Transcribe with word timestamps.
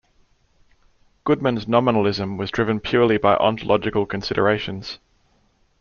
Goodman's 1.25 1.67
nominalism 1.67 2.35
was 2.35 2.49
driven 2.49 2.79
purely 2.79 3.17
by 3.19 3.35
ontological 3.37 4.07
considerations. 4.07 4.97